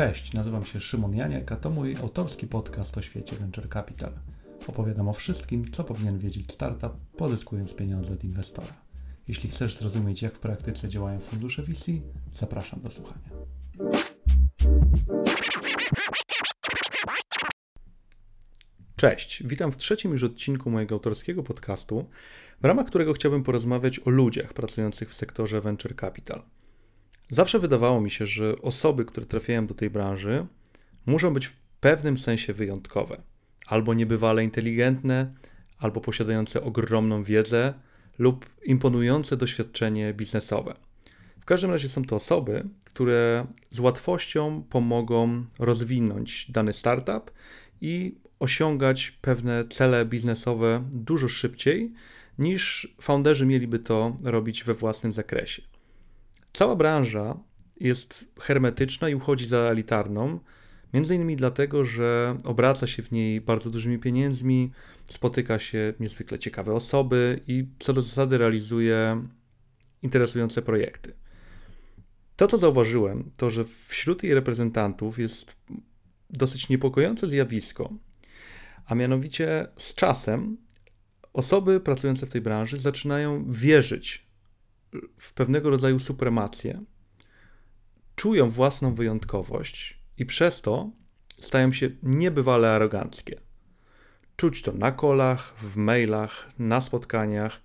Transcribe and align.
Cześć, 0.00 0.32
nazywam 0.32 0.64
się 0.64 0.80
Szymon 0.80 1.14
Janiak, 1.14 1.52
a 1.52 1.56
to 1.56 1.70
mój 1.70 1.96
autorski 1.96 2.46
podcast 2.46 2.98
o 2.98 3.02
świecie 3.02 3.36
Venture 3.36 3.68
Capital. 3.68 4.12
Opowiadam 4.66 5.08
o 5.08 5.12
wszystkim, 5.12 5.70
co 5.70 5.84
powinien 5.84 6.18
wiedzieć 6.18 6.52
startup, 6.52 6.92
pozyskując 7.16 7.74
pieniądze 7.74 8.14
od 8.14 8.24
inwestora. 8.24 8.74
Jeśli 9.28 9.50
chcesz 9.50 9.76
zrozumieć, 9.76 10.22
jak 10.22 10.34
w 10.34 10.38
praktyce 10.38 10.88
działają 10.88 11.20
fundusze 11.20 11.62
VC, 11.62 11.92
zapraszam 12.32 12.80
do 12.80 12.90
słuchania. 12.90 13.30
Cześć, 18.96 19.42
witam 19.46 19.72
w 19.72 19.76
trzecim 19.76 20.12
już 20.12 20.22
odcinku 20.22 20.70
mojego 20.70 20.94
autorskiego 20.94 21.42
podcastu, 21.42 22.08
w 22.60 22.64
ramach 22.64 22.86
którego 22.86 23.12
chciałbym 23.12 23.42
porozmawiać 23.42 24.00
o 24.04 24.10
ludziach 24.10 24.54
pracujących 24.54 25.10
w 25.10 25.14
sektorze 25.14 25.60
Venture 25.60 25.96
Capital– 25.96 26.42
Zawsze 27.30 27.58
wydawało 27.58 28.00
mi 28.00 28.10
się, 28.10 28.26
że 28.26 28.62
osoby, 28.62 29.04
które 29.04 29.26
trafiają 29.26 29.66
do 29.66 29.74
tej 29.74 29.90
branży, 29.90 30.46
muszą 31.06 31.34
być 31.34 31.46
w 31.46 31.56
pewnym 31.80 32.18
sensie 32.18 32.52
wyjątkowe, 32.52 33.22
albo 33.66 33.94
niebywale 33.94 34.44
inteligentne, 34.44 35.34
albo 35.78 36.00
posiadające 36.00 36.62
ogromną 36.62 37.22
wiedzę 37.22 37.74
lub 38.18 38.46
imponujące 38.64 39.36
doświadczenie 39.36 40.14
biznesowe. 40.14 40.74
W 41.40 41.44
każdym 41.44 41.70
razie 41.70 41.88
są 41.88 42.04
to 42.04 42.16
osoby, 42.16 42.68
które 42.84 43.46
z 43.70 43.80
łatwością 43.80 44.62
pomogą 44.70 45.44
rozwinąć 45.58 46.50
dany 46.50 46.72
startup 46.72 47.30
i 47.80 48.14
osiągać 48.38 49.10
pewne 49.10 49.64
cele 49.68 50.04
biznesowe 50.04 50.84
dużo 50.92 51.28
szybciej 51.28 51.92
niż 52.38 52.94
founderzy 53.00 53.46
mieliby 53.46 53.78
to 53.78 54.16
robić 54.22 54.64
we 54.64 54.74
własnym 54.74 55.12
zakresie. 55.12 55.69
Cała 56.52 56.76
branża 56.76 57.38
jest 57.80 58.24
hermetyczna 58.40 59.08
i 59.08 59.14
uchodzi 59.14 59.46
za 59.46 59.58
elitarną, 59.58 60.40
między 60.94 61.14
innymi 61.14 61.36
dlatego, 61.36 61.84
że 61.84 62.36
obraca 62.44 62.86
się 62.86 63.02
w 63.02 63.12
niej 63.12 63.40
bardzo 63.40 63.70
dużymi 63.70 63.98
pieniędzmi, 63.98 64.70
spotyka 65.10 65.58
się 65.58 65.94
niezwykle 66.00 66.38
ciekawe 66.38 66.72
osoby 66.72 67.40
i 67.46 67.66
co 67.78 67.92
do 67.92 68.02
zasady 68.02 68.38
realizuje 68.38 69.24
interesujące 70.02 70.62
projekty. 70.62 71.14
To, 72.36 72.46
co 72.46 72.58
zauważyłem, 72.58 73.30
to 73.36 73.50
że 73.50 73.64
wśród 73.64 74.22
jej 74.22 74.34
reprezentantów 74.34 75.18
jest 75.18 75.56
dosyć 76.30 76.68
niepokojące 76.68 77.28
zjawisko, 77.28 77.92
a 78.86 78.94
mianowicie 78.94 79.66
z 79.76 79.94
czasem 79.94 80.56
osoby 81.32 81.80
pracujące 81.80 82.26
w 82.26 82.30
tej 82.30 82.40
branży 82.40 82.78
zaczynają 82.78 83.44
wierzyć 83.52 84.29
w 85.18 85.34
pewnego 85.34 85.70
rodzaju 85.70 85.98
supremację, 85.98 86.84
czują 88.16 88.50
własną 88.50 88.94
wyjątkowość 88.94 90.00
i 90.18 90.26
przez 90.26 90.60
to 90.60 90.90
stają 91.40 91.72
się 91.72 91.90
niebywale 92.02 92.70
aroganckie. 92.70 93.40
Czuć 94.36 94.62
to 94.62 94.72
na 94.72 94.92
kolach, 94.92 95.54
w 95.56 95.76
mailach, 95.76 96.50
na 96.58 96.80
spotkaniach. 96.80 97.60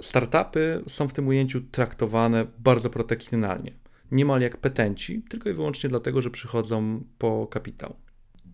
Startupy 0.00 0.82
są 0.86 1.08
w 1.08 1.12
tym 1.12 1.28
ujęciu 1.28 1.60
traktowane 1.60 2.46
bardzo 2.58 2.90
protekcjonalnie, 2.90 3.72
niemal 4.10 4.40
jak 4.40 4.56
petenci, 4.56 5.22
tylko 5.28 5.50
i 5.50 5.52
wyłącznie 5.52 5.88
dlatego, 5.88 6.20
że 6.20 6.30
przychodzą 6.30 7.04
po 7.18 7.46
kapitał. 7.46 7.96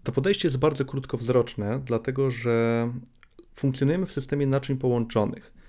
To 0.03 0.13
podejście 0.13 0.48
jest 0.48 0.59
bardzo 0.59 0.85
krótkowzroczne, 0.85 1.81
dlatego 1.85 2.31
że 2.31 2.89
funkcjonujemy 3.55 4.07
w 4.07 4.13
systemie 4.13 4.47
naczyń 4.47 4.77
połączonych. 4.77 5.59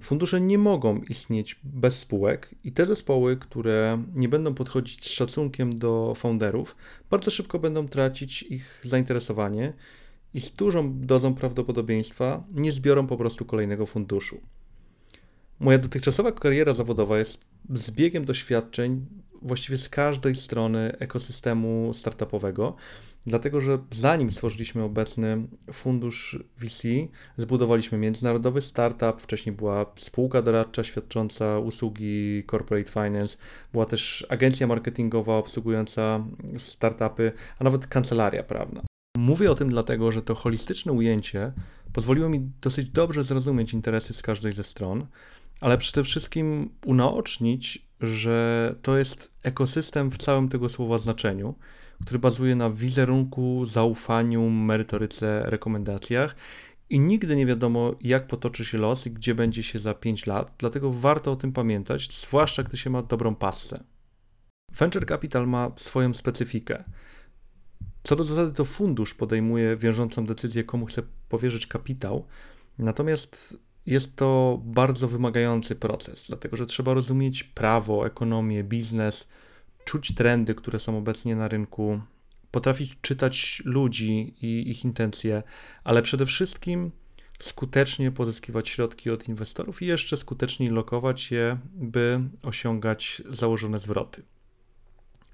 Fundusze 0.00 0.40
nie 0.40 0.58
mogą 0.58 1.00
istnieć 1.00 1.60
bez 1.64 1.98
spółek 1.98 2.54
i 2.64 2.72
te 2.72 2.86
zespoły, 2.86 3.36
które 3.36 4.02
nie 4.14 4.28
będą 4.28 4.54
podchodzić 4.54 5.04
z 5.04 5.08
szacunkiem 5.08 5.78
do 5.78 6.12
founderów, 6.16 6.76
bardzo 7.10 7.30
szybko 7.30 7.58
będą 7.58 7.88
tracić 7.88 8.42
ich 8.42 8.80
zainteresowanie 8.82 9.72
i 10.34 10.40
z 10.40 10.50
dużą 10.50 11.00
dozą 11.00 11.34
prawdopodobieństwa 11.34 12.44
nie 12.52 12.72
zbiorą 12.72 13.06
po 13.06 13.16
prostu 13.16 13.44
kolejnego 13.44 13.86
funduszu. 13.86 14.40
Moja 15.60 15.78
dotychczasowa 15.78 16.32
kariera 16.32 16.72
zawodowa 16.72 17.18
jest 17.18 17.44
zbiegiem 17.74 18.24
doświadczeń 18.24 19.06
właściwie 19.42 19.78
z 19.78 19.88
każdej 19.88 20.34
strony 20.34 20.98
ekosystemu 20.98 21.94
startupowego 21.94 22.76
Dlatego, 23.26 23.60
że 23.60 23.78
zanim 23.92 24.30
stworzyliśmy 24.30 24.82
obecny 24.82 25.46
fundusz 25.72 26.38
VC, 26.58 26.88
zbudowaliśmy 27.36 27.98
międzynarodowy 27.98 28.60
startup, 28.60 29.20
wcześniej 29.20 29.56
była 29.56 29.86
spółka 29.96 30.42
doradcza 30.42 30.84
świadcząca 30.84 31.58
usługi 31.58 32.44
corporate 32.50 32.90
finance, 32.90 33.36
była 33.72 33.86
też 33.86 34.26
agencja 34.28 34.66
marketingowa 34.66 35.36
obsługująca 35.36 36.24
startupy, 36.58 37.32
a 37.58 37.64
nawet 37.64 37.86
kancelaria 37.86 38.42
prawna. 38.42 38.82
Mówię 39.18 39.50
o 39.50 39.54
tym 39.54 39.68
dlatego, 39.68 40.12
że 40.12 40.22
to 40.22 40.34
holistyczne 40.34 40.92
ujęcie 40.92 41.52
pozwoliło 41.92 42.28
mi 42.28 42.50
dosyć 42.60 42.90
dobrze 42.90 43.24
zrozumieć 43.24 43.72
interesy 43.72 44.14
z 44.14 44.22
każdej 44.22 44.52
ze 44.52 44.64
stron, 44.64 45.06
ale 45.60 45.78
przede 45.78 46.04
wszystkim 46.04 46.70
unaocznić, 46.86 47.86
że 48.00 48.74
to 48.82 48.98
jest 48.98 49.30
ekosystem 49.42 50.10
w 50.10 50.18
całym 50.18 50.48
tego 50.48 50.68
słowa 50.68 50.98
znaczeniu 50.98 51.54
który 52.04 52.18
bazuje 52.18 52.56
na 52.56 52.70
wizerunku, 52.70 53.66
zaufaniu, 53.66 54.50
merytoryce, 54.50 55.42
rekomendacjach. 55.46 56.36
I 56.90 57.00
nigdy 57.00 57.36
nie 57.36 57.46
wiadomo, 57.46 57.94
jak 58.00 58.26
potoczy 58.26 58.64
się 58.64 58.78
los 58.78 59.06
i 59.06 59.10
gdzie 59.10 59.34
będzie 59.34 59.62
się 59.62 59.78
za 59.78 59.94
5 59.94 60.26
lat, 60.26 60.54
dlatego 60.58 60.92
warto 60.92 61.32
o 61.32 61.36
tym 61.36 61.52
pamiętać, 61.52 62.20
zwłaszcza 62.20 62.62
gdy 62.62 62.76
się 62.76 62.90
ma 62.90 63.02
dobrą 63.02 63.34
passę. 63.34 63.84
Venture 64.72 65.06
Capital 65.06 65.48
ma 65.48 65.70
swoją 65.76 66.14
specyfikę. 66.14 66.84
Co 68.02 68.16
do 68.16 68.24
zasady, 68.24 68.52
to 68.52 68.64
fundusz 68.64 69.14
podejmuje 69.14 69.76
wiążącą 69.76 70.26
decyzję, 70.26 70.64
komu 70.64 70.86
chce 70.86 71.02
powierzyć 71.28 71.66
kapitał, 71.66 72.26
natomiast 72.78 73.58
jest 73.86 74.16
to 74.16 74.60
bardzo 74.64 75.08
wymagający 75.08 75.74
proces, 75.74 76.24
dlatego 76.26 76.56
że 76.56 76.66
trzeba 76.66 76.94
rozumieć 76.94 77.44
prawo, 77.44 78.06
ekonomię, 78.06 78.64
biznes, 78.64 79.28
czuć 79.86 80.14
trendy, 80.14 80.54
które 80.54 80.78
są 80.78 80.98
obecnie 80.98 81.36
na 81.36 81.48
rynku, 81.48 82.00
potrafić 82.50 82.96
czytać 83.02 83.62
ludzi 83.64 84.34
i 84.42 84.70
ich 84.70 84.84
intencje, 84.84 85.42
ale 85.84 86.02
przede 86.02 86.26
wszystkim 86.26 86.90
skutecznie 87.38 88.10
pozyskiwać 88.12 88.68
środki 88.68 89.10
od 89.10 89.28
inwestorów 89.28 89.82
i 89.82 89.86
jeszcze 89.86 90.16
skuteczniej 90.16 90.70
lokować 90.70 91.30
je, 91.30 91.58
by 91.74 92.20
osiągać 92.42 93.22
założone 93.30 93.80
zwroty. 93.80 94.22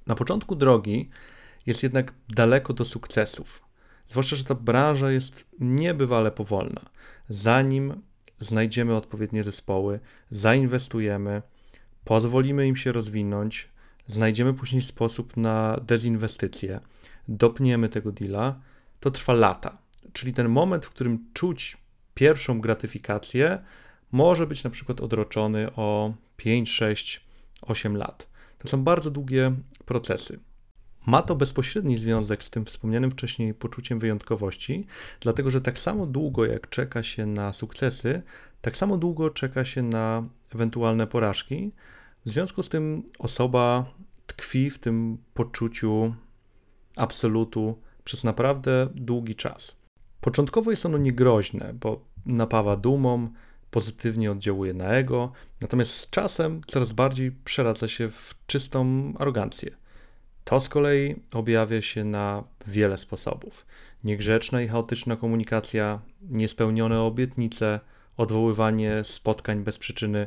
Na 0.07 0.15
początku 0.15 0.57
drogi 0.57 1.11
jest 1.67 1.83
jednak 1.83 2.15
daleko 2.29 2.73
do 2.73 2.85
sukcesów, 2.85 3.63
zwłaszcza, 4.09 4.37
że 4.37 4.45
ta 4.45 4.55
branża 4.55 5.11
jest 5.11 5.45
niebywale 5.61 6.31
powolna. 6.31 6.81
Zanim 7.29 8.03
znajdziemy 8.41 8.97
odpowiednie 8.97 9.45
zespoły, 9.45 10.01
zainwestujemy, 10.31 11.43
pozwolimy 12.05 12.67
im 12.67 12.77
się 12.77 12.93
rozwinąć, 12.93 13.72
znajdziemy 14.07 14.55
później 14.55 14.83
sposób 14.83 15.37
na 15.37 15.77
dezinwestycję, 15.87 16.81
dopniemy 17.29 17.89
tego 17.89 18.13
deala, 18.13 18.61
to 19.01 19.11
trwa 19.11 19.33
lata. 19.33 19.79
Czyli 20.13 20.35
ten 20.35 20.49
moment, 20.49 20.87
w 20.87 20.91
którym 20.91 21.25
czuć 21.33 21.77
pierwszą 22.15 22.61
gratyfikację, 22.61 23.59
może 24.13 24.47
być 24.47 24.65
na 24.65 24.71
przykład 24.71 25.01
odroczony 25.01 25.73
o 25.77 26.15
5, 26.37 26.71
6, 26.71 27.25
8 27.63 27.97
lat. 27.97 28.29
To 28.59 28.69
są 28.69 28.85
bardzo 28.85 29.11
długie 29.11 29.53
procesy. 29.85 30.41
Ma 31.07 31.23
to 31.23 31.35
bezpośredni 31.37 31.99
związek 31.99 32.43
z 32.43 32.51
tym 32.51 32.65
wspomnianym 32.65 33.11
wcześniej 33.11 33.55
poczuciem 33.55 33.99
wyjątkowości, 33.99 34.87
dlatego 35.21 35.51
że 35.51 35.61
tak 35.61 35.79
samo 35.79 36.07
długo 36.07 36.47
jak 36.47 36.69
czeka 36.69 37.03
się 37.03 37.27
na 37.27 37.53
sukcesy, 37.53 38.23
tak 38.61 38.77
samo 38.77 38.97
długo 38.97 39.31
czeka 39.31 39.65
się 39.65 39.83
na 39.83 40.25
ewentualne 40.55 41.07
porażki, 41.07 41.73
w 42.27 42.31
związku 42.31 42.63
z 42.63 42.69
tym 42.69 43.03
osoba 43.19 43.85
tkwi 44.27 44.71
w 44.71 44.79
tym 44.79 45.19
poczuciu 45.35 46.15
absolutu 46.97 47.79
przez 48.05 48.25
naprawdę 48.25 48.89
długi 48.95 49.35
czas. 49.35 49.77
Początkowo 50.21 50.71
jest 50.71 50.87
ono 50.87 50.99
niegroźne, 50.99 51.75
bo 51.75 52.05
napawa 52.27 52.77
dumą, 52.77 53.29
pozytywnie 53.71 54.33
oddziałuje 54.33 54.75
na 54.75 54.85
ego, 54.85 55.33
natomiast 55.61 55.91
z 55.91 56.11
czasem 56.11 56.61
coraz 56.67 56.93
bardziej 56.93 57.33
przeradza 57.45 57.89
się 57.89 58.11
w 58.11 58.35
czystą 58.47 59.13
arogancję. 59.19 59.77
To 60.45 60.61
z 60.61 60.69
kolei 60.69 61.17
objawia 61.33 61.83
się 61.83 62.05
na 62.05 62.45
wiele 62.67 62.99
sposobów. 62.99 63.67
Niegrzeczna 64.05 64.63
i 64.63 64.69
chaotyczna 64.69 65.17
komunikacja, 65.17 66.01
niespełnione 66.23 67.01
obietnice, 67.01 67.81
odwoływanie 68.17 69.05
spotkań 69.05 69.65
bez 69.65 69.79
przyczyny, 69.79 70.27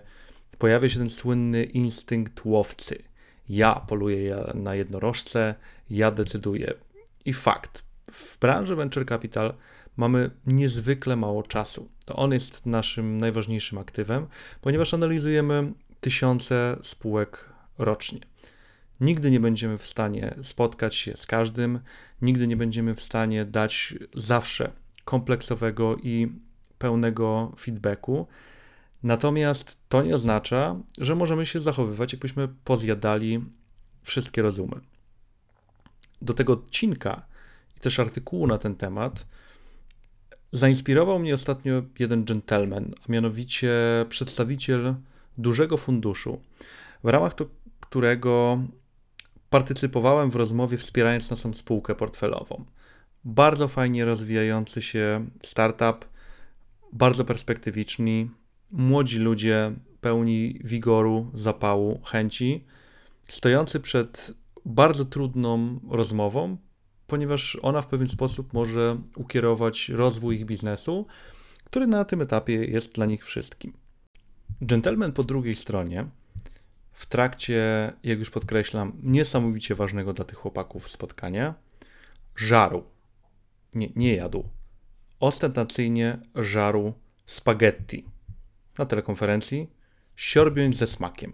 pojawia 0.57 0.89
się 0.89 0.99
ten 0.99 1.09
słynny 1.09 1.63
instynkt 1.63 2.45
łowcy. 2.45 3.03
Ja 3.49 3.75
poluję 3.75 4.51
na 4.53 4.75
jednorożce, 4.75 5.55
ja 5.89 6.11
decyduję. 6.11 6.73
I 7.25 7.33
fakt, 7.33 7.83
w 8.11 8.39
branży 8.39 8.75
venture 8.75 9.05
capital 9.05 9.53
mamy 9.97 10.31
niezwykle 10.47 11.15
mało 11.15 11.43
czasu. 11.43 11.89
To 12.05 12.15
on 12.15 12.31
jest 12.31 12.65
naszym 12.65 13.17
najważniejszym 13.17 13.77
aktywem, 13.77 14.27
ponieważ 14.61 14.93
analizujemy 14.93 15.73
tysiące 16.01 16.77
spółek 16.81 17.49
rocznie. 17.77 18.19
Nigdy 19.01 19.31
nie 19.31 19.39
będziemy 19.39 19.77
w 19.77 19.85
stanie 19.85 20.35
spotkać 20.43 20.95
się 20.95 21.17
z 21.17 21.25
każdym, 21.25 21.79
nigdy 22.21 22.47
nie 22.47 22.57
będziemy 22.57 22.95
w 22.95 23.01
stanie 23.01 23.45
dać 23.45 23.93
zawsze 24.13 24.71
kompleksowego 25.05 25.97
i 25.97 26.27
pełnego 26.77 27.51
feedbacku. 27.59 28.27
Natomiast 29.05 29.77
to 29.89 30.03
nie 30.03 30.15
oznacza, 30.15 30.75
że 30.97 31.15
możemy 31.15 31.45
się 31.45 31.59
zachowywać, 31.59 32.13
jakbyśmy 32.13 32.47
pozjadali 32.47 33.45
wszystkie 34.01 34.41
rozumy. 34.41 34.79
Do 36.21 36.33
tego 36.33 36.53
odcinka 36.53 37.25
i 37.77 37.79
też 37.79 37.99
artykułu 37.99 38.47
na 38.47 38.57
ten 38.57 38.75
temat 38.75 39.27
zainspirował 40.51 41.19
mnie 41.19 41.33
ostatnio 41.33 41.83
jeden 41.99 42.25
gentleman, 42.25 42.93
a 43.07 43.11
mianowicie 43.11 43.71
przedstawiciel 44.09 44.95
dużego 45.37 45.77
funduszu, 45.77 46.41
w 47.03 47.07
ramach 47.07 47.33
to, 47.33 47.45
którego 47.79 48.59
partycypowałem 49.49 50.31
w 50.31 50.35
rozmowie 50.35 50.77
wspierając 50.77 51.29
naszą 51.29 51.53
spółkę 51.53 51.95
portfelową. 51.95 52.65
Bardzo 53.25 53.67
fajnie 53.67 54.05
rozwijający 54.05 54.81
się 54.81 55.25
startup, 55.43 56.05
bardzo 56.93 57.25
perspektywiczni, 57.25 58.29
młodzi 58.71 59.19
ludzie 59.19 59.71
pełni 60.01 60.59
wigoru, 60.63 61.31
zapału, 61.33 62.01
chęci, 62.03 62.65
stojący 63.27 63.79
przed 63.79 64.33
bardzo 64.65 65.05
trudną 65.05 65.79
rozmową, 65.89 66.57
ponieważ 67.07 67.57
ona 67.61 67.81
w 67.81 67.87
pewien 67.87 68.07
sposób 68.07 68.53
może 68.53 69.01
ukierować 69.15 69.89
rozwój 69.89 70.35
ich 70.35 70.45
biznesu, 70.45 71.07
który 71.63 71.87
na 71.87 72.05
tym 72.05 72.21
etapie 72.21 72.53
jest 72.53 72.91
dla 72.91 73.05
nich 73.05 73.25
wszystkim. 73.25 73.73
Gentleman 74.61 75.11
po 75.11 75.23
drugiej 75.23 75.55
stronie, 75.55 76.05
w 76.91 77.05
trakcie, 77.05 77.93
jak 78.03 78.19
już 78.19 78.29
podkreślam, 78.29 78.93
niesamowicie 79.03 79.75
ważnego 79.75 80.13
dla 80.13 80.25
tych 80.25 80.37
chłopaków 80.37 80.89
spotkania, 80.89 81.53
żarł, 82.35 82.83
nie, 83.75 83.89
nie 83.95 84.15
jadł, 84.15 84.43
ostentacyjnie 85.19 86.17
żarł 86.35 86.93
spaghetti 87.25 88.14
na 88.77 88.85
telekonferencji, 88.85 89.69
siorbiąc 90.15 90.75
ze 90.75 90.87
smakiem. 90.87 91.33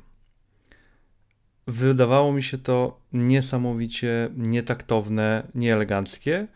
Wydawało 1.68 2.34
mi 2.34 2.44
się 2.44 2.58
to 2.58 3.02
niesamowicie 3.14 4.30
nietaktowne, 4.38 5.48
nieeleganckie, 5.56 6.48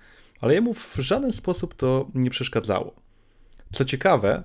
ale 0.41 0.53
jemu 0.53 0.73
w 0.73 0.95
żaden 0.95 1.33
sposób 1.33 1.75
to 1.75 2.09
nie 2.13 2.29
przeszkadzało. 2.29 2.95
Co 3.71 3.85
ciekawe, 3.85 4.43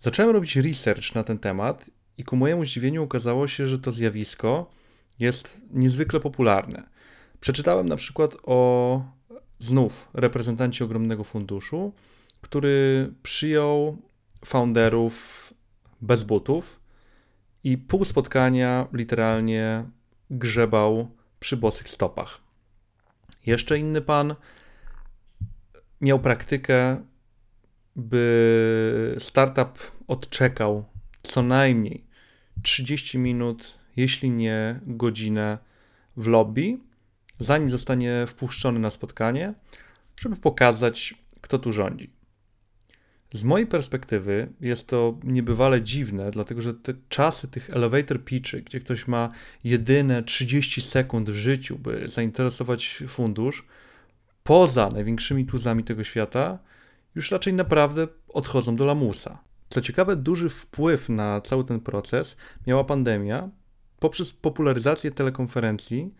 zacząłem 0.00 0.30
robić 0.30 0.56
research 0.56 1.14
na 1.14 1.24
ten 1.24 1.38
temat 1.38 1.90
i 2.18 2.24
ku 2.24 2.36
mojemu 2.36 2.64
zdziwieniu 2.64 3.02
okazało 3.02 3.48
się, 3.48 3.68
że 3.68 3.78
to 3.78 3.92
zjawisko 3.92 4.70
jest 5.18 5.60
niezwykle 5.70 6.20
popularne. 6.20 6.82
Przeczytałem 7.40 7.88
na 7.88 7.96
przykład 7.96 8.36
o 8.42 9.02
znów 9.58 10.08
reprezentancie 10.14 10.84
ogromnego 10.84 11.24
funduszu, 11.24 11.92
który 12.40 13.10
przyjął 13.22 14.02
founderów 14.44 15.43
bez 16.04 16.22
butów 16.22 16.80
i 17.64 17.78
pół 17.78 18.04
spotkania 18.04 18.86
literalnie 18.92 19.84
grzebał 20.30 21.10
przy 21.40 21.56
bosych 21.56 21.88
stopach. 21.88 22.40
Jeszcze 23.46 23.78
inny 23.78 24.00
pan 24.00 24.34
miał 26.00 26.20
praktykę, 26.20 27.04
by 27.96 29.16
startup 29.18 29.78
odczekał 30.08 30.84
co 31.22 31.42
najmniej 31.42 32.06
30 32.62 33.18
minut, 33.18 33.78
jeśli 33.96 34.30
nie 34.30 34.80
godzinę 34.86 35.58
w 36.16 36.26
lobby, 36.26 36.78
zanim 37.38 37.70
zostanie 37.70 38.24
wpuszczony 38.26 38.78
na 38.78 38.90
spotkanie, 38.90 39.54
żeby 40.16 40.36
pokazać, 40.36 41.14
kto 41.40 41.58
tu 41.58 41.72
rządzi. 41.72 42.10
Z 43.34 43.44
mojej 43.44 43.66
perspektywy 43.66 44.48
jest 44.60 44.86
to 44.86 45.18
niebywale 45.24 45.82
dziwne, 45.82 46.30
dlatego 46.30 46.62
że 46.62 46.74
te 46.74 46.94
czasy 47.08 47.48
tych 47.48 47.70
elevator 47.70 48.24
pitchy, 48.24 48.62
gdzie 48.62 48.80
ktoś 48.80 49.08
ma 49.08 49.30
jedyne 49.64 50.22
30 50.22 50.80
sekund 50.80 51.30
w 51.30 51.34
życiu, 51.34 51.78
by 51.78 52.08
zainteresować 52.08 53.02
fundusz, 53.08 53.66
poza 54.44 54.88
największymi 54.88 55.46
tuzami 55.46 55.84
tego 55.84 56.04
świata, 56.04 56.58
już 57.14 57.30
raczej 57.30 57.54
naprawdę 57.54 58.08
odchodzą 58.28 58.76
do 58.76 58.84
lamusa. 58.84 59.38
Co 59.68 59.80
ciekawe, 59.80 60.16
duży 60.16 60.48
wpływ 60.48 61.08
na 61.08 61.40
cały 61.40 61.64
ten 61.64 61.80
proces 61.80 62.36
miała 62.66 62.84
pandemia 62.84 63.50
poprzez 63.98 64.32
popularyzację 64.32 65.10
telekonferencji, 65.10 66.14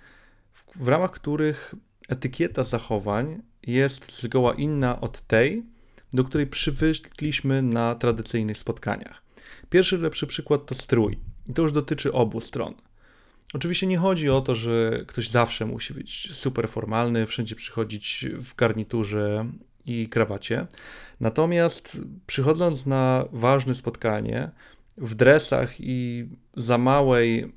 w, 0.53 0.89
ramach 0.89 1.11
których 1.11 1.75
etykieta 2.09 2.65
zachowań 2.65 3.43
jest 3.63 4.23
zgoła 4.23 4.55
inna 4.55 5.01
od 5.01 5.21
tej, 5.21 5.74
do 6.15 6.25
której 6.25 6.47
przywykliśmy 6.47 7.63
na 7.63 7.95
tradycyjnych 7.95 8.59
spotkaniach. 8.59 9.23
Pierwszy 9.71 9.99
lepszy 9.99 10.27
przykład 10.27 10.67
to 10.67 10.75
strój. 10.75 11.19
I 11.49 11.53
to 11.53 11.63
już 11.63 11.73
dotyczy 11.73 12.13
obu 12.13 12.41
stron. 12.41 12.75
Oczywiście 13.55 13.87
nie 13.87 13.99
chodzi 13.99 14.31
o 14.31 14.41
to, 14.41 14.55
że 14.55 15.05
ktoś 15.07 15.29
zawsze 15.29 15.67
musi 15.67 15.95
być 15.95 16.37
super 16.37 16.69
formalny, 16.69 17.27
wszędzie 17.27 17.55
przychodzić 17.55 18.27
w 18.33 18.55
garniturze 18.55 19.47
i 19.87 20.09
krawacie. 20.09 20.67
Natomiast 21.21 21.99
przychodząc 22.27 22.87
na 22.87 23.25
ważne 23.33 23.75
spotkanie 23.75 24.51
w 24.97 25.15
dresach 25.15 25.75
i 25.79 26.29
za 26.57 26.79
małej, 26.79 27.53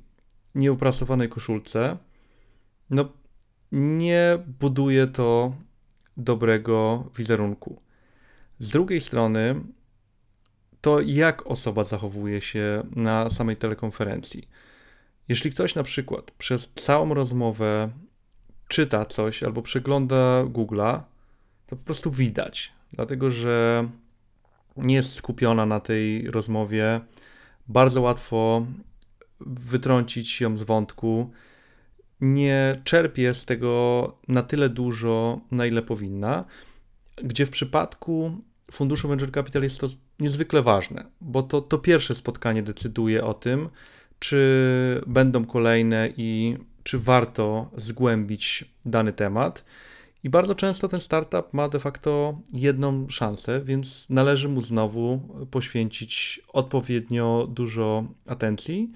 nieuprasowanej 0.54 1.28
koszulce, 1.28 1.96
no 2.90 3.12
nie 3.72 4.38
buduje 4.60 5.06
to 5.06 5.54
dobrego 6.16 7.04
wizerunku. 7.16 7.87
Z 8.58 8.68
drugiej 8.68 9.00
strony, 9.00 9.54
to 10.80 11.00
jak 11.00 11.46
osoba 11.46 11.84
zachowuje 11.84 12.40
się 12.40 12.82
na 12.96 13.30
samej 13.30 13.56
telekonferencji. 13.56 14.48
Jeśli 15.28 15.50
ktoś 15.50 15.74
na 15.74 15.82
przykład 15.82 16.30
przez 16.30 16.72
całą 16.74 17.14
rozmowę 17.14 17.90
czyta 18.68 19.04
coś 19.04 19.42
albo 19.42 19.62
przegląda 19.62 20.44
Google'a, 20.44 21.00
to 21.66 21.76
po 21.76 21.84
prostu 21.84 22.10
widać, 22.10 22.72
dlatego 22.92 23.30
że 23.30 23.88
nie 24.76 24.94
jest 24.94 25.14
skupiona 25.14 25.66
na 25.66 25.80
tej 25.80 26.30
rozmowie. 26.30 27.00
Bardzo 27.68 28.00
łatwo 28.00 28.66
wytrącić 29.40 30.40
ją 30.40 30.56
z 30.56 30.62
wątku. 30.62 31.30
Nie 32.20 32.80
czerpie 32.84 33.34
z 33.34 33.44
tego 33.44 34.16
na 34.28 34.42
tyle 34.42 34.68
dużo, 34.68 35.40
na 35.50 35.66
ile 35.66 35.82
powinna, 35.82 36.44
gdzie 37.16 37.46
w 37.46 37.50
przypadku 37.50 38.36
funduszu 38.72 39.08
Venture 39.08 39.32
Capital 39.32 39.62
jest 39.62 39.80
to 39.80 39.86
niezwykle 40.20 40.62
ważne, 40.62 41.04
bo 41.20 41.42
to, 41.42 41.60
to 41.60 41.78
pierwsze 41.78 42.14
spotkanie 42.14 42.62
decyduje 42.62 43.24
o 43.24 43.34
tym, 43.34 43.68
czy 44.18 45.02
będą 45.06 45.44
kolejne 45.44 46.12
i 46.16 46.56
czy 46.82 46.98
warto 46.98 47.70
zgłębić 47.76 48.64
dany 48.84 49.12
temat. 49.12 49.64
I 50.24 50.30
bardzo 50.30 50.54
często 50.54 50.88
ten 50.88 51.00
startup 51.00 51.54
ma 51.54 51.68
de 51.68 51.80
facto 51.80 52.40
jedną 52.52 53.08
szansę, 53.08 53.60
więc 53.64 54.06
należy 54.10 54.48
mu 54.48 54.62
znowu 54.62 55.20
poświęcić 55.50 56.40
odpowiednio 56.52 57.48
dużo 57.50 58.04
atencji 58.26 58.92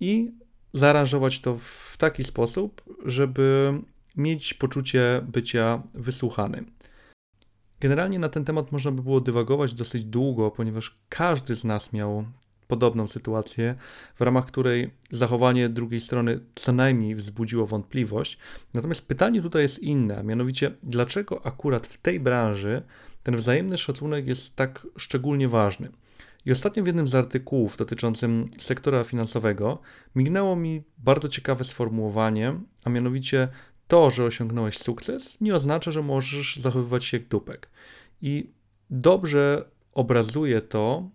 i 0.00 0.30
zaaranżować 0.74 1.40
to 1.40 1.56
w 1.56 1.96
taki 1.98 2.24
sposób, 2.24 2.82
żeby 3.04 3.72
mieć 4.16 4.54
poczucie 4.54 5.20
bycia 5.28 5.82
wysłuchanym. 5.94 6.79
Generalnie 7.80 8.18
na 8.18 8.28
ten 8.28 8.44
temat 8.44 8.72
można 8.72 8.90
by 8.92 9.02
było 9.02 9.20
dywagować 9.20 9.74
dosyć 9.74 10.04
długo, 10.04 10.50
ponieważ 10.50 10.98
każdy 11.08 11.56
z 11.56 11.64
nas 11.64 11.92
miał 11.92 12.24
podobną 12.68 13.08
sytuację, 13.08 13.74
w 14.14 14.20
ramach 14.20 14.46
której 14.46 14.90
zachowanie 15.10 15.68
drugiej 15.68 16.00
strony 16.00 16.40
co 16.54 16.72
najmniej 16.72 17.14
wzbudziło 17.14 17.66
wątpliwość. 17.66 18.38
Natomiast 18.74 19.06
pytanie 19.06 19.42
tutaj 19.42 19.62
jest 19.62 19.78
inne, 19.78 20.18
a 20.18 20.22
mianowicie 20.22 20.72
dlaczego 20.82 21.46
akurat 21.46 21.86
w 21.86 21.98
tej 21.98 22.20
branży 22.20 22.82
ten 23.22 23.36
wzajemny 23.36 23.78
szacunek 23.78 24.26
jest 24.26 24.56
tak 24.56 24.86
szczególnie 24.96 25.48
ważny. 25.48 25.88
I 26.46 26.52
ostatnio 26.52 26.82
w 26.82 26.86
jednym 26.86 27.08
z 27.08 27.14
artykułów 27.14 27.76
dotyczącym 27.76 28.48
sektora 28.58 29.04
finansowego 29.04 29.78
mignęło 30.14 30.56
mi 30.56 30.82
bardzo 30.98 31.28
ciekawe 31.28 31.64
sformułowanie, 31.64 32.60
a 32.84 32.90
mianowicie 32.90 33.48
to, 33.90 34.10
że 34.10 34.24
osiągnąłeś 34.24 34.78
sukces, 34.78 35.40
nie 35.40 35.54
oznacza, 35.54 35.90
że 35.90 36.02
możesz 36.02 36.56
zachowywać 36.56 37.04
się 37.04 37.16
jak 37.16 37.28
dupek. 37.28 37.70
I 38.22 38.50
dobrze 38.90 39.64
obrazuje 39.92 40.60
to 40.60 41.10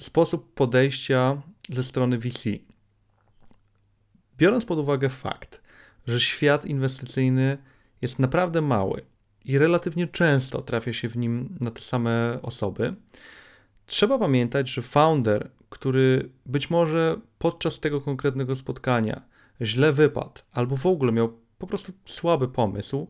sposób 0.00 0.54
podejścia 0.54 1.42
ze 1.68 1.82
strony 1.82 2.18
VC. 2.18 2.50
Biorąc 4.38 4.64
pod 4.64 4.78
uwagę 4.78 5.08
fakt, 5.08 5.62
że 6.06 6.20
świat 6.20 6.66
inwestycyjny 6.66 7.58
jest 8.02 8.18
naprawdę 8.18 8.60
mały 8.60 9.02
i 9.44 9.58
relatywnie 9.58 10.06
często 10.06 10.62
trafia 10.62 10.92
się 10.92 11.08
w 11.08 11.16
nim 11.16 11.56
na 11.60 11.70
te 11.70 11.80
same 11.80 12.38
osoby, 12.42 12.94
trzeba 13.86 14.18
pamiętać, 14.18 14.70
że 14.70 14.82
founder, 14.82 15.50
który 15.68 16.30
być 16.46 16.70
może 16.70 17.20
podczas 17.38 17.80
tego 17.80 18.00
konkretnego 18.00 18.56
spotkania 18.56 19.22
źle 19.60 19.92
wypadł, 19.92 20.40
albo 20.52 20.76
w 20.76 20.86
ogóle 20.86 21.12
miał 21.12 21.41
po 21.62 21.66
prostu 21.66 21.92
słaby 22.04 22.48
pomysł, 22.48 23.08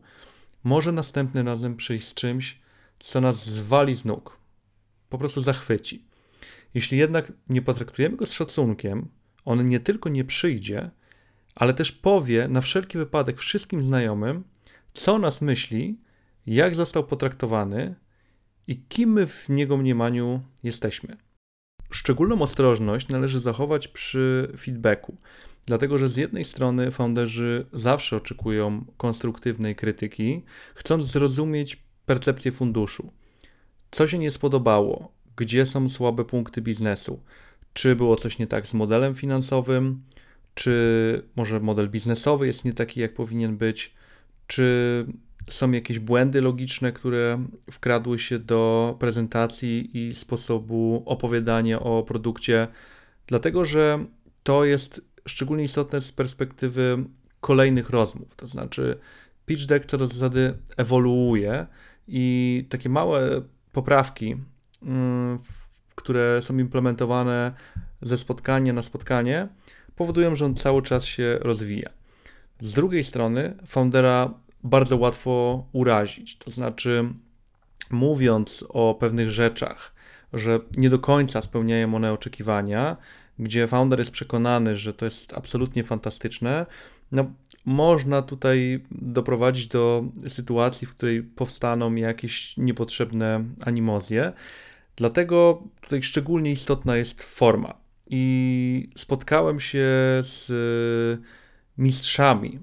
może 0.63 0.91
następnym 0.91 1.47
razem 1.47 1.75
przyjść 1.75 2.07
z 2.07 2.13
czymś, 2.13 2.59
co 2.99 3.21
nas 3.21 3.45
zwali 3.45 3.95
z 3.95 4.05
nóg, 4.05 4.37
po 5.09 5.17
prostu 5.17 5.41
zachwyci. 5.41 6.05
Jeśli 6.73 6.97
jednak 6.97 7.33
nie 7.49 7.61
potraktujemy 7.61 8.17
go 8.17 8.25
z 8.25 8.31
szacunkiem, 8.33 9.07
on 9.45 9.69
nie 9.69 9.79
tylko 9.79 10.09
nie 10.09 10.23
przyjdzie, 10.23 10.91
ale 11.55 11.73
też 11.73 11.91
powie 11.91 12.47
na 12.47 12.61
wszelki 12.61 12.97
wypadek 12.97 13.39
wszystkim 13.39 13.81
znajomym, 13.81 14.43
co 14.93 15.19
nas 15.19 15.41
myśli, 15.41 15.99
jak 16.45 16.75
został 16.75 17.03
potraktowany 17.03 17.95
i 18.67 18.77
kim 18.77 19.13
my 19.13 19.25
w 19.25 19.49
niego 19.49 19.77
mniemaniu 19.77 20.41
jesteśmy. 20.63 21.17
Szczególną 21.91 22.41
ostrożność 22.41 23.07
należy 23.07 23.39
zachować 23.39 23.87
przy 23.87 24.51
feedbacku, 24.57 25.17
dlatego 25.65 25.97
że 25.97 26.09
z 26.09 26.17
jednej 26.17 26.45
strony 26.45 26.91
founderzy 26.91 27.65
zawsze 27.73 28.15
oczekują 28.15 28.85
konstruktywnej 28.97 29.75
krytyki, 29.75 30.41
chcąc 30.75 31.05
zrozumieć 31.05 31.83
percepcję 32.05 32.51
funduszu. 32.51 33.11
Co 33.91 34.07
się 34.07 34.17
nie 34.17 34.31
spodobało, 34.31 35.11
gdzie 35.35 35.65
są 35.65 35.89
słabe 35.89 36.25
punkty 36.25 36.61
biznesu, 36.61 37.19
czy 37.73 37.95
było 37.95 38.15
coś 38.15 38.39
nie 38.39 38.47
tak 38.47 38.67
z 38.67 38.73
modelem 38.73 39.15
finansowym, 39.15 40.03
czy 40.55 41.23
może 41.35 41.59
model 41.59 41.89
biznesowy 41.89 42.47
jest 42.47 42.65
nie 42.65 42.73
taki, 42.73 43.01
jak 43.01 43.13
powinien 43.13 43.57
być, 43.57 43.93
czy 44.47 45.05
są 45.49 45.71
jakieś 45.71 45.99
błędy 45.99 46.41
logiczne, 46.41 46.91
które 46.91 47.45
wkradły 47.71 48.19
się 48.19 48.39
do 48.39 48.95
prezentacji 48.99 50.07
i 50.07 50.15
sposobu 50.15 51.03
opowiadania 51.05 51.79
o 51.79 52.03
produkcie, 52.03 52.67
dlatego 53.27 53.65
że 53.65 54.05
to 54.43 54.65
jest 54.65 55.01
szczególnie 55.27 55.63
istotne 55.63 56.01
z 56.01 56.11
perspektywy 56.11 57.03
kolejnych 57.41 57.89
rozmów. 57.89 58.35
To 58.35 58.47
znaczy, 58.47 58.99
pitch 59.45 59.65
deck 59.65 59.85
co 59.85 59.97
do 59.97 60.07
zasady 60.07 60.57
ewoluuje 60.77 61.67
i 62.07 62.65
takie 62.69 62.89
małe 62.89 63.41
poprawki, 63.71 64.35
mm, 64.83 65.39
które 65.95 66.41
są 66.41 66.57
implementowane 66.57 67.53
ze 68.01 68.17
spotkania 68.17 68.73
na 68.73 68.81
spotkanie, 68.81 69.47
powodują, 69.95 70.35
że 70.35 70.45
on 70.45 70.55
cały 70.55 70.81
czas 70.81 71.05
się 71.05 71.37
rozwija. 71.41 71.89
Z 72.59 72.73
drugiej 72.73 73.03
strony, 73.03 73.57
foundera 73.67 74.33
bardzo 74.63 74.97
łatwo 74.97 75.65
urazić. 75.71 76.37
To 76.37 76.51
znaczy, 76.51 77.09
mówiąc 77.91 78.65
o 78.69 78.95
pewnych 78.99 79.29
rzeczach, 79.29 79.93
że 80.33 80.59
nie 80.77 80.89
do 80.89 80.99
końca 80.99 81.41
spełniają 81.41 81.95
one 81.95 82.13
oczekiwania, 82.13 82.97
gdzie 83.39 83.67
founder 83.67 83.99
jest 83.99 84.11
przekonany, 84.11 84.75
że 84.75 84.93
to 84.93 85.05
jest 85.05 85.33
absolutnie 85.33 85.83
fantastyczne, 85.83 86.65
no, 87.11 87.33
można 87.65 88.21
tutaj 88.21 88.83
doprowadzić 88.91 89.67
do 89.67 90.03
sytuacji, 90.27 90.87
w 90.87 90.95
której 90.95 91.23
powstaną 91.23 91.95
jakieś 91.95 92.57
niepotrzebne 92.57 93.43
animozje. 93.61 94.33
Dlatego 94.95 95.63
tutaj 95.81 96.03
szczególnie 96.03 96.51
istotna 96.51 96.97
jest 96.97 97.23
forma. 97.23 97.73
I 98.07 98.89
spotkałem 98.95 99.59
się 99.59 99.87
z 100.21 100.51
mistrzami 101.77 102.59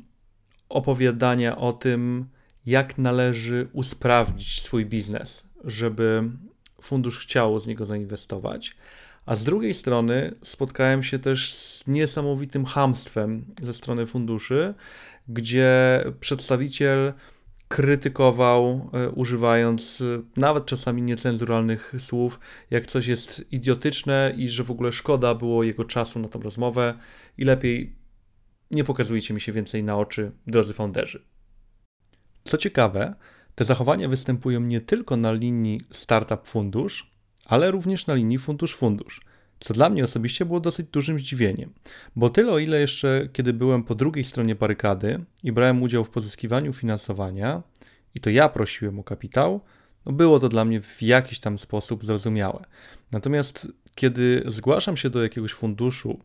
opowiadania 0.68 1.56
o 1.56 1.72
tym, 1.72 2.28
jak 2.66 2.98
należy 2.98 3.68
usprawnić 3.72 4.62
swój 4.62 4.86
biznes, 4.86 5.46
żeby 5.64 6.30
fundusz 6.82 7.18
chciał 7.18 7.60
z 7.60 7.66
niego 7.66 7.86
zainwestować. 7.86 8.76
A 9.26 9.36
z 9.36 9.44
drugiej 9.44 9.74
strony 9.74 10.34
spotkałem 10.42 11.02
się 11.02 11.18
też 11.18 11.54
z 11.54 11.86
niesamowitym 11.86 12.64
hamstwem 12.64 13.44
ze 13.62 13.74
strony 13.74 14.06
funduszy, 14.06 14.74
gdzie 15.28 16.04
przedstawiciel 16.20 17.12
krytykował, 17.68 18.90
e, 18.92 19.10
używając 19.10 20.00
e, 20.00 20.22
nawet 20.36 20.66
czasami 20.66 21.02
niecenzuralnych 21.02 21.92
słów, 21.98 22.40
jak 22.70 22.86
coś 22.86 23.06
jest 23.06 23.44
idiotyczne 23.50 24.34
i 24.36 24.48
że 24.48 24.64
w 24.64 24.70
ogóle 24.70 24.92
szkoda 24.92 25.34
było 25.34 25.64
jego 25.64 25.84
czasu 25.84 26.18
na 26.18 26.28
tą 26.28 26.40
rozmowę 26.40 26.94
i 27.38 27.44
lepiej 27.44 27.96
nie 28.70 28.84
pokazujcie 28.84 29.34
mi 29.34 29.40
się 29.40 29.52
więcej 29.52 29.84
na 29.84 29.98
oczy, 29.98 30.32
drodzy 30.46 30.72
founderzy. 30.72 31.24
Co 32.44 32.58
ciekawe, 32.58 33.14
te 33.54 33.64
zachowania 33.64 34.08
występują 34.08 34.60
nie 34.60 34.80
tylko 34.80 35.16
na 35.16 35.32
linii 35.32 35.80
startup 35.90 36.46
fundusz, 36.46 37.09
ale 37.50 37.70
również 37.70 38.06
na 38.06 38.14
linii 38.14 38.38
fundusz 38.38 38.74
fundusz. 38.74 39.20
Co 39.60 39.74
dla 39.74 39.90
mnie 39.90 40.04
osobiście 40.04 40.44
było 40.44 40.60
dosyć 40.60 40.86
dużym 40.86 41.18
zdziwieniem, 41.18 41.72
bo 42.16 42.30
tyle 42.30 42.52
o 42.52 42.58
ile 42.58 42.80
jeszcze 42.80 43.28
kiedy 43.32 43.52
byłem 43.52 43.84
po 43.84 43.94
drugiej 43.94 44.24
stronie 44.24 44.54
barykady 44.54 45.24
i 45.44 45.52
brałem 45.52 45.82
udział 45.82 46.04
w 46.04 46.10
pozyskiwaniu 46.10 46.72
finansowania, 46.72 47.62
i 48.14 48.20
to 48.20 48.30
ja 48.30 48.48
prosiłem 48.48 48.98
o 48.98 49.04
kapitał, 49.04 49.60
no 50.06 50.12
było 50.12 50.40
to 50.40 50.48
dla 50.48 50.64
mnie 50.64 50.80
w 50.80 51.02
jakiś 51.02 51.40
tam 51.40 51.58
sposób 51.58 52.04
zrozumiałe. 52.04 52.64
Natomiast 53.12 53.68
kiedy 53.94 54.42
zgłaszam 54.46 54.96
się 54.96 55.10
do 55.10 55.22
jakiegoś 55.22 55.52
funduszu 55.52 56.20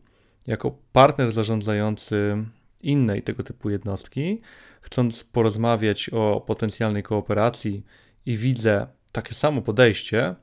jako 0.46 0.78
partner 0.92 1.32
zarządzający 1.32 2.44
innej 2.82 3.22
tego 3.22 3.42
typu 3.42 3.70
jednostki, 3.70 4.40
chcąc 4.80 5.24
porozmawiać 5.24 6.10
o 6.12 6.44
potencjalnej 6.46 7.02
kooperacji 7.02 7.84
i 8.26 8.36
widzę 8.36 8.86
takie 9.12 9.34
samo 9.34 9.62
podejście, 9.62 10.34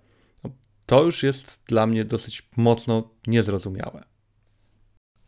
to 0.85 1.03
już 1.03 1.23
jest 1.23 1.59
dla 1.67 1.87
mnie 1.87 2.05
dosyć 2.05 2.49
mocno 2.57 3.09
niezrozumiałe. 3.27 4.03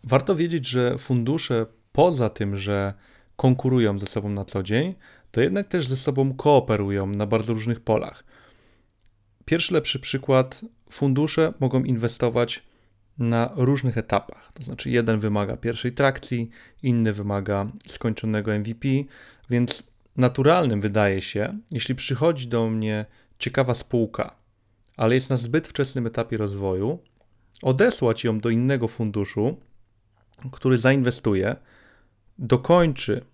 Warto 0.03 0.35
wiedzieć, 0.35 0.67
że 0.67 0.97
fundusze 0.97 1.65
poza 1.91 2.29
tym, 2.29 2.57
że 2.57 2.93
konkurują 3.35 3.99
ze 3.99 4.05
sobą 4.05 4.29
na 4.29 4.45
co 4.45 4.63
dzień, 4.63 4.95
to 5.31 5.41
jednak 5.41 5.67
też 5.67 5.87
ze 5.87 5.95
sobą 5.95 6.33
kooperują 6.33 7.07
na 7.07 7.25
bardzo 7.25 7.53
różnych 7.53 7.79
polach. 7.79 8.23
Pierwszy 9.45 9.73
lepszy 9.73 9.99
przykład: 9.99 10.61
fundusze 10.89 11.53
mogą 11.59 11.83
inwestować 11.83 12.63
na 13.17 13.51
różnych 13.55 13.97
etapach. 13.97 14.51
To 14.53 14.63
znaczy, 14.63 14.89
jeden 14.89 15.19
wymaga 15.19 15.57
pierwszej 15.57 15.91
trakcji, 15.91 16.49
inny 16.83 17.13
wymaga 17.13 17.71
skończonego 17.87 18.59
MVP, 18.59 18.87
więc 19.49 19.83
naturalnym 20.17 20.81
wydaje 20.81 21.21
się, 21.21 21.59
jeśli 21.71 21.95
przychodzi 21.95 22.47
do 22.47 22.69
mnie 22.69 23.05
ciekawa 23.39 23.73
spółka, 23.73 24.35
ale 24.97 25.15
jest 25.15 25.29
na 25.29 25.37
zbyt 25.37 25.67
wczesnym 25.67 26.07
etapie 26.07 26.37
rozwoju, 26.37 26.99
odesłać 27.61 28.23
ją 28.23 28.39
do 28.39 28.49
innego 28.49 28.87
funduszu, 28.87 29.57
który 30.51 30.79
zainwestuje, 30.79 31.55
dokończy 32.37 33.25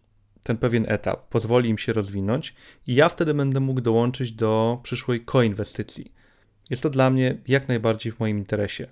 ten 0.43 0.57
pewien 0.57 0.85
etap, 0.87 1.29
pozwoli 1.29 1.69
im 1.69 1.77
się 1.77 1.93
rozwinąć 1.93 2.55
i 2.87 2.95
ja 2.95 3.09
wtedy 3.09 3.33
będę 3.33 3.59
mógł 3.59 3.81
dołączyć 3.81 4.31
do 4.31 4.79
przyszłej 4.83 5.21
koinwestycji. 5.21 6.13
Jest 6.69 6.83
to 6.83 6.89
dla 6.89 7.09
mnie 7.09 7.37
jak 7.47 7.67
najbardziej 7.67 8.11
w 8.11 8.19
moim 8.19 8.37
interesie. 8.37 8.87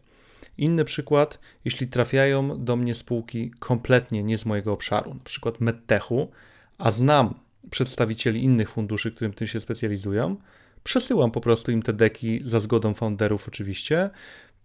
Inny 0.58 0.86
przykład, 0.86 1.40
jeśli 1.66 1.88
trafiają 1.88 2.64
do 2.64 2.76
mnie 2.76 2.96
spółki 2.96 3.52
kompletnie 3.60 4.24
nie 4.24 4.38
z 4.38 4.46
mojego 4.46 4.74
obszaru, 4.74 5.14
na 5.14 5.24
przykład 5.24 5.62
medtechu, 5.62 6.32
a 6.78 6.92
znam 6.92 7.40
przedstawicieli 7.70 8.44
innych 8.44 8.70
funduszy, 8.70 9.12
którym 9.12 9.34
tym 9.34 9.48
się 9.48 9.60
specjalizują, 9.60 10.36
przesyłam 10.84 11.32
po 11.32 11.42
prostu 11.42 11.72
im 11.72 11.82
te 11.82 11.94
deki 11.94 12.42
za 12.46 12.60
zgodą 12.60 12.94
founderów 12.94 13.48
oczywiście, 13.48 14.10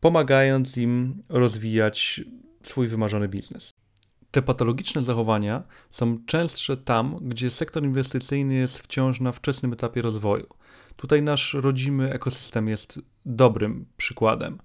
pomagając 0.00 0.76
im 0.76 1.22
rozwijać 1.28 2.20
swój 2.62 2.88
wymarzony 2.88 3.28
biznes. 3.28 3.72
Te 4.30 4.42
patologiczne 4.42 5.02
zachowania 5.02 5.62
są 5.90 6.18
częstsze 6.26 6.76
tam, 6.76 7.18
gdzie 7.20 7.50
sektor 7.50 7.84
inwestycyjny 7.84 8.54
jest 8.54 8.78
wciąż 8.78 9.20
na 9.20 9.32
wczesnym 9.32 9.72
etapie 9.72 10.02
rozwoju. 10.02 10.46
Tutaj 10.96 11.22
nasz 11.22 11.54
rodzimy 11.54 12.12
ekosystem 12.12 12.68
jest 12.68 13.00
dobrym 13.26 13.86
przykładem 13.96 14.58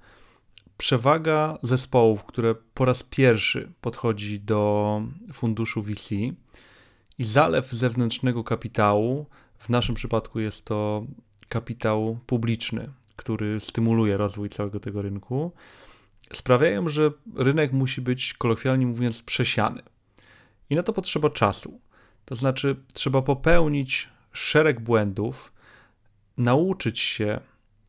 przewaga 0.79 1.58
zespołów, 1.63 2.24
które 2.24 2.56
po 2.74 2.86
raz 2.86 3.03
pierwszy 3.03 3.72
podchodzi 3.82 4.39
do 4.39 5.01
funduszu 5.34 5.82
VC 5.82 6.10
i 7.18 7.24
zalew 7.24 7.72
zewnętrznego 7.72 8.44
kapitału, 8.44 9.25
w 9.58 9.70
naszym 9.70 9.96
przypadku 9.96 10.39
jest 10.39 10.65
to 10.65 11.06
kapitał 11.50 12.20
publiczny, 12.25 12.89
który 13.15 13.60
stymuluje 13.60 14.18
rozwój 14.18 14.50
całego 14.50 14.79
tego 14.79 15.01
rynku, 15.01 15.51
sprawiają, 16.34 16.89
że 16.89 17.12
rynek 17.36 17.74
musi 17.74 18.01
być 18.01 18.34
kolokwialnie 18.34 18.88
mówiąc 18.88 19.22
przesiany. 19.22 19.82
I 20.70 20.75
na 20.75 20.84
to 20.84 20.94
potrzeba 20.94 21.29
czasu. 21.29 21.79
To 22.25 22.36
znaczy, 22.36 22.75
trzeba 22.94 23.22
popełnić 23.22 24.10
szereg 24.32 24.79
błędów, 24.79 25.53
nauczyć 26.38 27.00
się 27.00 27.39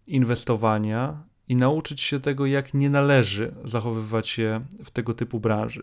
inwestowania 0.07 1.23
i 1.49 1.57
nauczyć 1.57 2.01
się 2.01 2.21
tego, 2.21 2.47
jak 2.47 2.75
nie 2.75 2.91
należy 2.91 3.55
zachowywać 3.65 4.29
się 4.29 4.61
w 4.85 4.91
tego 4.91 5.15
typu 5.15 5.41
branży. 5.41 5.83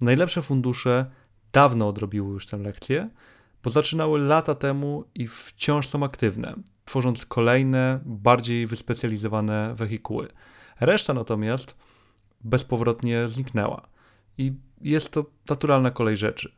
Najlepsze 0.00 0.42
fundusze 0.42 1.10
dawno 1.52 1.88
odrobiły 1.88 2.32
już 2.32 2.46
tę 2.46 2.56
lekcję, 2.56 3.10
bo 3.62 3.70
zaczynały 3.70 4.18
lata 4.18 4.54
temu 4.54 5.04
i 5.14 5.28
wciąż 5.28 5.88
są 5.88 6.04
aktywne, 6.04 6.54
tworząc 6.84 7.26
kolejne, 7.26 8.00
bardziej 8.04 8.66
wyspecjalizowane 8.66 9.74
wehikuły. 9.74 10.28
Reszta 10.80 11.14
natomiast 11.14 11.74
bezpowrotnie 12.40 13.28
zniknęła. 13.28 13.88
I 14.38 14.52
jest 14.80 15.10
to 15.10 15.26
naturalna 15.48 15.90
kolej 15.90 16.16
rzeczy. 16.16 16.52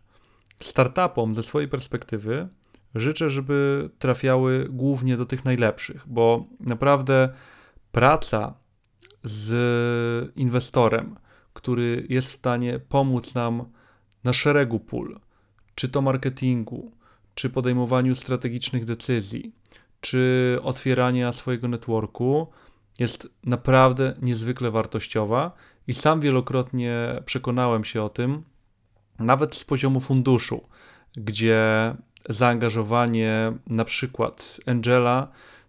Startupom 0.63 1.35
ze 1.35 1.43
swojej 1.43 1.69
perspektywy 1.69 2.49
życzę, 2.95 3.31
żeby 3.31 3.91
trafiały 3.99 4.69
głównie 4.71 5.17
do 5.17 5.27
tych 5.27 5.45
najlepszych, 5.45 6.05
bo 6.07 6.47
naprawdę 6.61 7.29
praca 7.93 8.55
z 9.25 10.37
inwestorem, 10.37 11.17
który 11.53 12.07
jest 12.09 12.29
w 12.29 12.39
stanie 12.39 12.79
pomóc 12.79 13.35
nam 13.35 13.65
na 14.25 14.33
szeregu 14.33 14.81
pól, 14.81 15.21
czy 15.75 15.89
to 15.89 16.03
marketingu, 16.03 16.93
czy 17.35 17.51
podejmowaniu 17.51 18.15
strategicznych 18.15 18.85
decyzji, 18.85 19.55
czy 20.07 20.59
otwierania 20.63 21.33
swojego 21.33 21.69
networku, 21.69 22.47
jest 22.99 23.29
naprawdę 23.45 24.15
niezwykle 24.23 24.71
wartościowa. 24.71 25.53
I 25.89 25.95
sam 25.95 26.21
wielokrotnie 26.21 27.23
przekonałem 27.25 27.85
się 27.85 28.03
o 28.03 28.09
tym, 28.09 28.43
nawet 29.19 29.55
z 29.55 29.65
poziomu 29.65 30.01
funduszu, 30.01 30.61
gdzie 31.17 31.95
zaangażowanie 32.29 33.53
na 33.67 33.85
przykład 33.85 34.61
Angela 34.67 35.29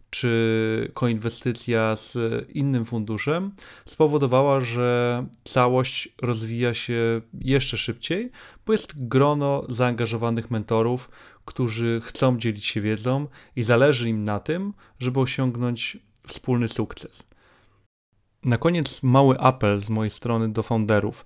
czy 0.09 0.91
koinwestycja 0.93 1.95
z 1.95 2.17
innym 2.49 2.85
funduszem 2.85 3.51
spowodowała, 3.85 4.59
że 4.59 5.25
całość 5.43 6.09
rozwija 6.21 6.73
się 6.73 7.21
jeszcze 7.41 7.77
szybciej, 7.77 8.31
bo 8.65 8.73
jest 8.73 9.07
grono 9.07 9.63
zaangażowanych 9.69 10.51
mentorów, 10.51 11.09
którzy 11.47 12.01
chcą 12.03 12.37
dzielić 12.37 12.65
się 12.65 12.81
wiedzą 12.81 13.27
i 13.55 13.63
zależy 13.63 14.09
im 14.09 14.23
na 14.23 14.39
tym, 14.39 14.73
żeby 14.99 15.19
osiągnąć 15.19 15.97
wspólny 16.27 16.67
sukces. 16.67 17.23
Na 18.43 18.57
koniec 18.57 19.03
mały 19.03 19.39
apel 19.39 19.79
z 19.79 19.89
mojej 19.89 20.09
strony 20.09 20.49
do 20.49 20.63
founderów. 20.63 21.25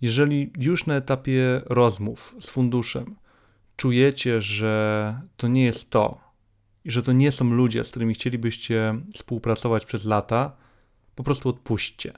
Jeżeli 0.00 0.52
już 0.58 0.86
na 0.86 0.94
etapie 0.94 1.62
rozmów 1.66 2.34
z 2.40 2.50
funduszem 2.50 3.16
czujecie, 3.76 4.42
że 4.42 5.20
to 5.36 5.48
nie 5.48 5.64
jest 5.64 5.90
to 5.90 6.20
i 6.84 6.90
że 6.90 7.02
to 7.02 7.12
nie 7.12 7.32
są 7.32 7.44
ludzie, 7.50 7.84
z 7.84 7.90
którymi 7.90 8.14
chcielibyście 8.14 9.00
współpracować 9.14 9.84
przez 9.84 10.04
lata, 10.04 10.52
po 11.14 11.24
prostu 11.24 11.48
odpuśćcie. 11.48 12.12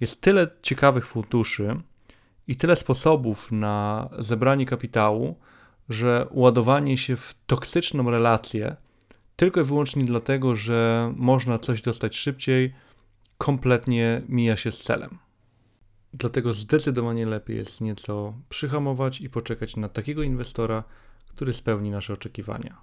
Jest 0.00 0.20
tyle 0.20 0.48
ciekawych 0.62 1.06
funduszy 1.06 1.80
i 2.48 2.56
tyle 2.56 2.76
sposobów 2.76 3.52
na 3.52 4.08
zebranie 4.18 4.66
kapitału, 4.66 5.36
że 5.90 6.26
ładowanie 6.30 6.98
się 6.98 7.16
w 7.16 7.34
toksyczną 7.46 8.10
relację 8.10 8.76
tylko 9.36 9.60
i 9.60 9.64
wyłącznie 9.64 10.04
dlatego, 10.04 10.56
że 10.56 11.12
można 11.16 11.58
coś 11.58 11.82
dostać 11.82 12.16
szybciej, 12.16 12.74
kompletnie 13.38 14.22
mija 14.28 14.56
się 14.56 14.72
z 14.72 14.78
celem. 14.78 15.18
Dlatego 16.14 16.54
zdecydowanie 16.54 17.26
lepiej 17.26 17.56
jest 17.56 17.80
nieco 17.80 18.34
przyhamować 18.48 19.20
i 19.20 19.30
poczekać 19.30 19.76
na 19.76 19.88
takiego 19.88 20.22
inwestora, 20.22 20.84
który 21.28 21.52
spełni 21.52 21.90
nasze 21.90 22.12
oczekiwania. 22.12 22.80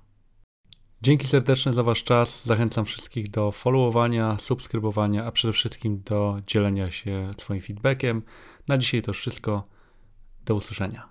Dzięki 1.02 1.28
serdeczne 1.28 1.74
za 1.74 1.84
Wasz 1.84 2.04
czas. 2.04 2.46
Zachęcam 2.46 2.86
wszystkich 2.86 3.30
do 3.30 3.52
followowania, 3.52 4.38
subskrybowania, 4.40 5.26
a 5.26 5.32
przede 5.32 5.54
wszystkim 5.54 6.02
do 6.06 6.42
dzielenia 6.48 6.92
się 6.92 7.32
swoim 7.38 7.62
feedbackiem. 7.62 8.22
Na 8.68 8.78
dzisiaj 8.78 9.02
to 9.02 9.14
wszystko. 9.14 9.68
Do 10.46 10.56
usłyszenia. 10.56 11.10